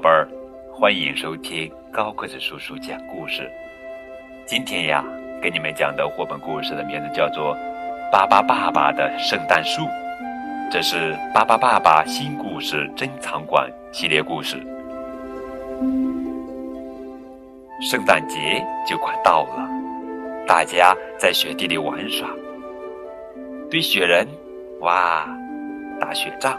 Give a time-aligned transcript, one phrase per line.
[0.00, 0.26] 宝贝儿，
[0.72, 3.46] 欢迎收听高个子叔叔讲故事。
[4.46, 5.04] 今天呀，
[5.42, 7.54] 给你们讲的绘本故事的名字叫做
[8.10, 9.82] 《巴巴爸爸的圣诞树》，
[10.72, 14.56] 这是巴巴爸爸新故事珍藏馆系列故事。
[17.82, 19.68] 圣诞节就快到了，
[20.46, 22.26] 大家在雪地里玩耍，
[23.70, 24.26] 堆雪人，
[24.80, 25.28] 哇，
[26.00, 26.58] 打雪仗。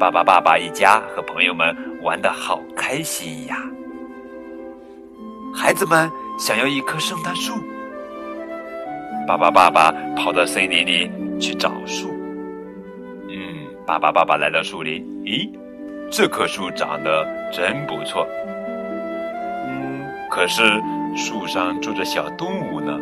[0.00, 3.56] 巴巴爸爸一家和朋友们玩的好开心呀！
[5.54, 7.54] 孩子们想要一棵圣诞树，
[9.26, 12.08] 巴巴爸爸跑到森林里去找树。
[13.28, 15.50] 嗯，巴巴爸爸来到树林，咦，
[16.10, 18.26] 这棵树长得真不错。
[19.66, 20.62] 嗯，可是
[21.16, 22.98] 树上住着小动物呢，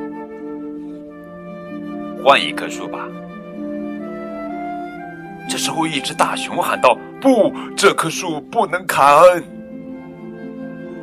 [2.25, 3.07] 换一棵树吧。
[5.49, 9.05] 这时候，一只大熊喊道：“不，这棵树不能砍！”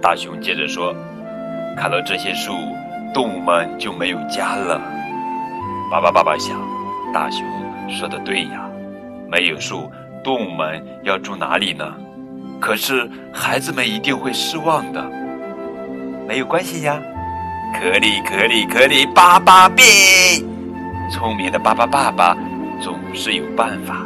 [0.01, 0.93] 大熊接着说
[1.77, 2.53] ：“砍了这些树，
[3.13, 4.81] 动物们就没有家了。”
[5.91, 6.57] 巴巴爸爸想，
[7.13, 7.41] 大熊
[7.89, 8.69] 说的对呀，
[9.29, 9.89] 没有树，
[10.23, 11.93] 动物们要住哪里呢？
[12.59, 15.03] 可是孩子们一定会失望的。
[16.27, 16.99] 没有关系呀，
[17.79, 19.85] 可里可里可里，巴巴变！
[21.11, 22.35] 聪明的巴巴爸爸
[22.81, 23.97] 总是有办法。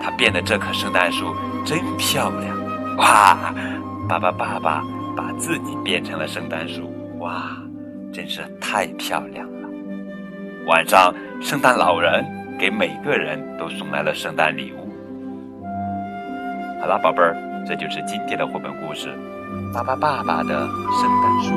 [0.00, 1.34] 他变的这棵圣诞树
[1.68, 2.56] 真漂亮，
[2.96, 3.52] 哇！
[4.08, 4.82] 爸爸爸爸
[5.14, 7.58] 把自己变成了圣诞树，哇，
[8.10, 9.68] 真是太漂亮了。
[10.66, 12.24] 晚上，圣诞老人
[12.58, 14.88] 给每个人都送来了圣诞礼物。
[16.80, 19.10] 好了，宝贝儿，这就是今天的绘本故事
[19.74, 20.66] 《爸爸爸爸的
[20.98, 21.54] 圣诞树》。